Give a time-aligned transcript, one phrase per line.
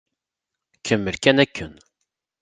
[0.85, 1.73] Kemmel kan akken.